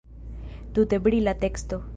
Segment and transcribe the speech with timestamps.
[0.77, 1.83] Tute brila teksto.